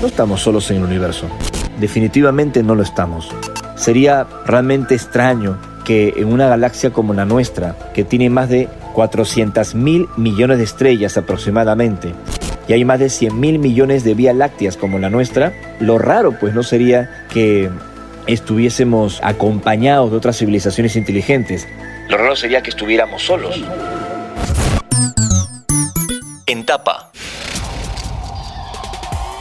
[0.00, 1.26] no estamos solos en el universo.
[1.78, 3.28] Definitivamente no lo estamos.
[3.76, 9.74] Sería realmente extraño que en una galaxia como la nuestra, que tiene más de 400
[9.74, 12.12] mil millones de estrellas aproximadamente,
[12.68, 16.38] y hay más de 100 mil millones de vías lácteas como la nuestra, lo raro
[16.38, 17.70] pues no sería que
[18.26, 21.66] estuviésemos acompañados de otras civilizaciones inteligentes.
[22.08, 23.60] Lo raro sería que estuviéramos solos.
[26.46, 27.09] En tapa.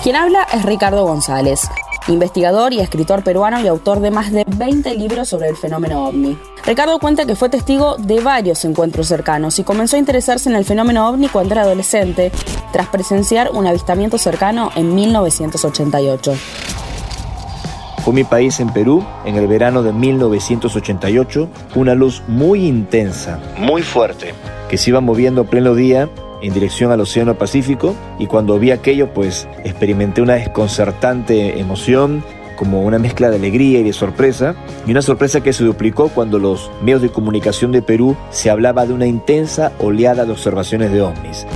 [0.09, 1.69] Quien habla es Ricardo González,
[2.07, 6.35] investigador y escritor peruano y autor de más de 20 libros sobre el fenómeno ovni.
[6.65, 10.65] Ricardo cuenta que fue testigo de varios encuentros cercanos y comenzó a interesarse en el
[10.65, 12.31] fenómeno ovni cuando era adolescente,
[12.73, 16.33] tras presenciar un avistamiento cercano en 1988.
[18.03, 23.83] Fue mi país en Perú en el verano de 1988, una luz muy intensa, muy
[23.83, 24.33] fuerte,
[24.69, 26.09] que se iba moviendo a pleno día
[26.41, 32.23] en dirección al Océano Pacífico y cuando vi aquello pues experimenté una desconcertante emoción
[32.59, 34.53] como una mezcla de alegría y de sorpresa,
[34.85, 38.85] y una sorpresa que se duplicó cuando los medios de comunicación de Perú se hablaba
[38.85, 41.47] de una intensa oleada de observaciones de ovnis.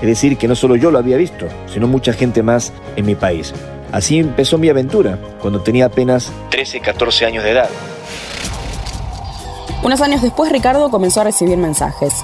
[0.00, 3.16] Es decir, que no solo yo lo había visto, sino mucha gente más en mi
[3.16, 3.52] país.
[3.90, 7.68] Así empezó mi aventura, cuando tenía apenas 13, 14 años de edad.
[9.82, 12.22] Unos años después Ricardo comenzó a recibir mensajes.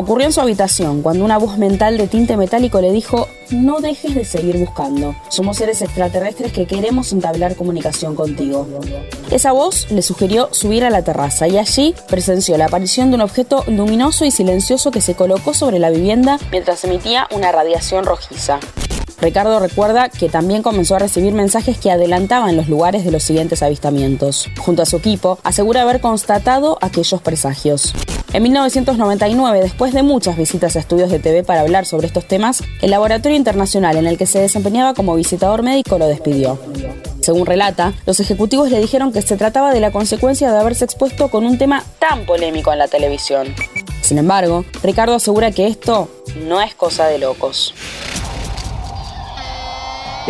[0.00, 4.14] Ocurrió en su habitación cuando una voz mental de tinte metálico le dijo, no dejes
[4.14, 5.14] de seguir buscando.
[5.28, 8.66] Somos seres extraterrestres que queremos entablar comunicación contigo.
[9.30, 13.20] Esa voz le sugirió subir a la terraza y allí presenció la aparición de un
[13.20, 18.58] objeto luminoso y silencioso que se colocó sobre la vivienda mientras emitía una radiación rojiza.
[19.20, 23.62] Ricardo recuerda que también comenzó a recibir mensajes que adelantaban los lugares de los siguientes
[23.62, 24.48] avistamientos.
[24.58, 27.92] Junto a su equipo, asegura haber constatado aquellos presagios.
[28.32, 32.62] En 1999, después de muchas visitas a estudios de TV para hablar sobre estos temas,
[32.80, 36.56] el laboratorio internacional en el que se desempeñaba como visitador médico lo despidió.
[37.20, 41.28] Según relata, los ejecutivos le dijeron que se trataba de la consecuencia de haberse expuesto
[41.28, 43.52] con un tema tan polémico en la televisión.
[44.00, 46.08] Sin embargo, Ricardo asegura que esto
[46.46, 47.74] no es cosa de locos.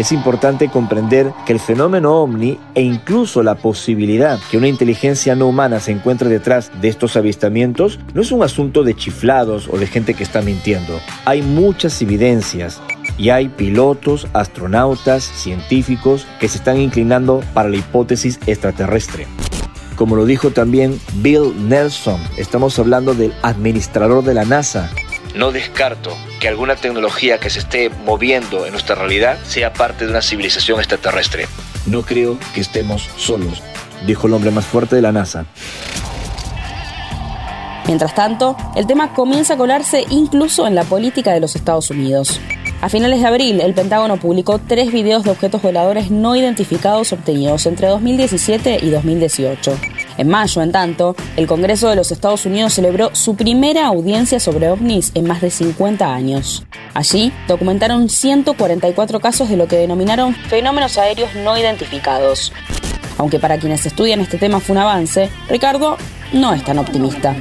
[0.01, 5.47] Es importante comprender que el fenómeno ovni e incluso la posibilidad que una inteligencia no
[5.47, 9.87] humana se encuentre detrás de estos avistamientos no es un asunto de chiflados o de
[9.87, 10.99] gente que está mintiendo.
[11.27, 12.81] Hay muchas evidencias
[13.19, 19.27] y hay pilotos, astronautas, científicos que se están inclinando para la hipótesis extraterrestre.
[19.97, 24.91] Como lo dijo también Bill Nelson, estamos hablando del administrador de la NASA,
[25.35, 30.11] no descarto que alguna tecnología que se esté moviendo en nuestra realidad sea parte de
[30.11, 31.47] una civilización extraterrestre.
[31.87, 33.63] No creo que estemos solos,
[34.07, 35.47] dijo el hombre más fuerte de la NASA.
[37.87, 42.41] Mientras tanto, el tema comienza a colarse incluso en la política de los Estados Unidos.
[42.83, 47.67] A finales de abril, el Pentágono publicó tres videos de objetos voladores no identificados obtenidos
[47.67, 49.77] entre 2017 y 2018.
[50.21, 54.69] En mayo, en tanto, el Congreso de los Estados Unidos celebró su primera audiencia sobre
[54.69, 56.63] ovnis en más de 50 años.
[56.93, 62.53] Allí documentaron 144 casos de lo que denominaron fenómenos aéreos no identificados.
[63.17, 65.97] Aunque para quienes estudian este tema fue un avance, Ricardo
[66.35, 67.35] no es tan optimista.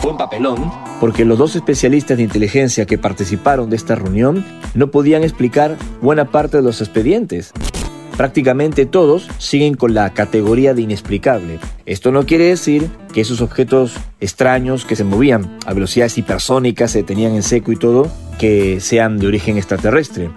[0.00, 0.70] Fue un papelón
[1.00, 6.30] porque los dos especialistas de inteligencia que participaron de esta reunión no podían explicar buena
[6.30, 7.52] parte de los expedientes.
[8.16, 11.58] Prácticamente todos siguen con la categoría de inexplicable.
[11.84, 16.98] Esto no quiere decir que esos objetos extraños que se movían a velocidades hipersónicas, se
[16.98, 20.30] detenían en seco y todo, que sean de origen extraterrestre.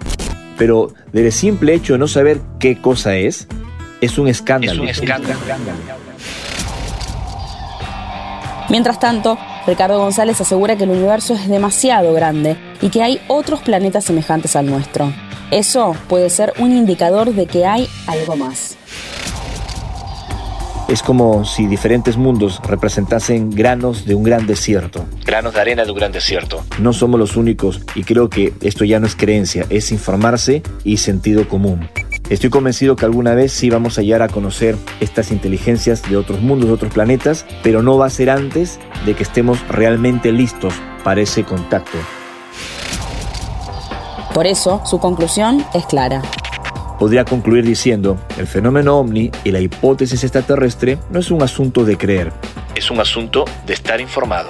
[0.58, 3.48] Pero del simple hecho de no saber qué cosa es,
[4.02, 4.84] es un escándalo.
[4.84, 5.38] Es un escándalo.
[8.68, 13.60] Mientras tanto, Ricardo González asegura que el universo es demasiado grande y que hay otros
[13.62, 15.12] planetas semejantes al nuestro.
[15.50, 18.76] Eso puede ser un indicador de que hay algo más.
[20.88, 25.06] Es como si diferentes mundos representasen granos de un gran desierto.
[25.24, 26.64] Granos de arena de un gran desierto.
[26.80, 30.96] No somos los únicos y creo que esto ya no es creencia, es informarse y
[30.96, 31.88] sentido común.
[32.28, 36.40] Estoy convencido que alguna vez sí vamos a llegar a conocer estas inteligencias de otros
[36.40, 40.74] mundos, de otros planetas, pero no va a ser antes de que estemos realmente listos
[41.02, 41.98] para ese contacto.
[44.34, 46.22] Por eso, su conclusión es clara.
[46.98, 51.96] Podría concluir diciendo, el fenómeno ovni y la hipótesis extraterrestre no es un asunto de
[51.96, 52.32] creer,
[52.74, 54.48] es un asunto de estar informado.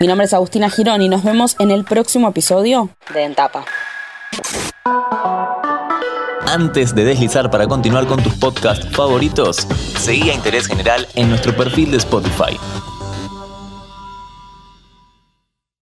[0.00, 3.64] Mi nombre es Agustina Girón y nos vemos en el próximo episodio de Entapa.
[6.46, 11.54] Antes de deslizar para continuar con tus podcasts favoritos, seguí a Interés General en nuestro
[11.54, 12.58] perfil de Spotify.